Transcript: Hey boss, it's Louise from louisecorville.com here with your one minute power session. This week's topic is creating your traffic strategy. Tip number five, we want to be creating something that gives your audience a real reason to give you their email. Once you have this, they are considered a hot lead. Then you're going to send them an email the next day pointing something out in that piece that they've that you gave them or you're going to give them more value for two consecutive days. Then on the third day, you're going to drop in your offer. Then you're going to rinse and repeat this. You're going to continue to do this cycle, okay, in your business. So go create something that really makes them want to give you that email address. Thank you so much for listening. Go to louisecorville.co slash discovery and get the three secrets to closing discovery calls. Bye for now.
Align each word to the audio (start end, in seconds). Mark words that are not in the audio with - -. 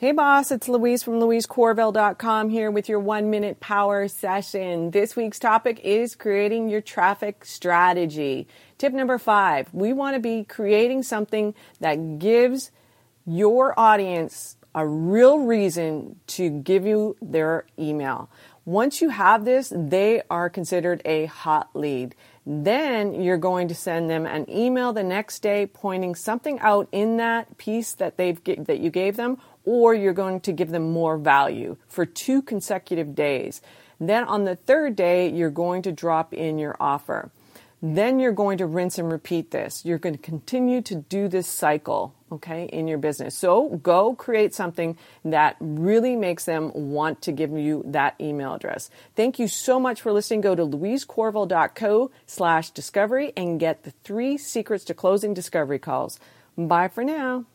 Hey 0.00 0.12
boss, 0.12 0.50
it's 0.50 0.66
Louise 0.66 1.02
from 1.02 1.20
louisecorville.com 1.20 2.48
here 2.48 2.70
with 2.70 2.88
your 2.88 3.00
one 3.00 3.28
minute 3.28 3.60
power 3.60 4.08
session. 4.08 4.92
This 4.92 5.14
week's 5.14 5.38
topic 5.38 5.78
is 5.84 6.14
creating 6.14 6.70
your 6.70 6.80
traffic 6.80 7.44
strategy. 7.44 8.48
Tip 8.78 8.94
number 8.94 9.18
five, 9.18 9.68
we 9.74 9.92
want 9.92 10.14
to 10.14 10.18
be 10.18 10.44
creating 10.44 11.02
something 11.02 11.54
that 11.80 12.18
gives 12.18 12.70
your 13.26 13.78
audience 13.78 14.56
a 14.74 14.86
real 14.86 15.38
reason 15.40 16.16
to 16.26 16.50
give 16.50 16.86
you 16.86 17.16
their 17.20 17.66
email. 17.78 18.30
Once 18.64 19.00
you 19.00 19.08
have 19.08 19.44
this, 19.44 19.72
they 19.74 20.22
are 20.30 20.48
considered 20.48 21.02
a 21.04 21.26
hot 21.26 21.70
lead. 21.74 22.14
Then 22.46 23.20
you're 23.20 23.36
going 23.36 23.68
to 23.68 23.74
send 23.74 24.08
them 24.08 24.26
an 24.26 24.48
email 24.48 24.92
the 24.92 25.02
next 25.02 25.40
day 25.40 25.66
pointing 25.66 26.14
something 26.14 26.58
out 26.60 26.88
in 26.92 27.16
that 27.16 27.58
piece 27.58 27.92
that 27.94 28.16
they've 28.16 28.42
that 28.44 28.80
you 28.80 28.90
gave 28.90 29.16
them 29.16 29.38
or 29.64 29.94
you're 29.94 30.12
going 30.12 30.40
to 30.40 30.52
give 30.52 30.70
them 30.70 30.90
more 30.90 31.18
value 31.18 31.76
for 31.88 32.06
two 32.06 32.42
consecutive 32.42 33.14
days. 33.14 33.60
Then 33.98 34.24
on 34.24 34.44
the 34.44 34.56
third 34.56 34.96
day, 34.96 35.28
you're 35.28 35.50
going 35.50 35.82
to 35.82 35.92
drop 35.92 36.32
in 36.32 36.58
your 36.58 36.76
offer. 36.80 37.30
Then 37.82 38.18
you're 38.18 38.32
going 38.32 38.58
to 38.58 38.66
rinse 38.66 38.98
and 38.98 39.10
repeat 39.10 39.50
this. 39.52 39.84
You're 39.84 39.98
going 39.98 40.14
to 40.14 40.20
continue 40.20 40.82
to 40.82 40.94
do 40.94 41.28
this 41.28 41.46
cycle, 41.46 42.14
okay, 42.30 42.64
in 42.64 42.86
your 42.86 42.98
business. 42.98 43.34
So 43.34 43.80
go 43.82 44.14
create 44.14 44.54
something 44.54 44.98
that 45.24 45.56
really 45.60 46.14
makes 46.14 46.44
them 46.44 46.72
want 46.74 47.22
to 47.22 47.32
give 47.32 47.52
you 47.52 47.82
that 47.86 48.16
email 48.20 48.54
address. 48.54 48.90
Thank 49.16 49.38
you 49.38 49.48
so 49.48 49.80
much 49.80 50.02
for 50.02 50.12
listening. 50.12 50.42
Go 50.42 50.54
to 50.54 50.66
louisecorville.co 50.66 52.10
slash 52.26 52.70
discovery 52.70 53.32
and 53.36 53.58
get 53.58 53.84
the 53.84 53.92
three 54.04 54.36
secrets 54.36 54.84
to 54.84 54.94
closing 54.94 55.32
discovery 55.32 55.78
calls. 55.78 56.20
Bye 56.58 56.88
for 56.88 57.02
now. 57.02 57.46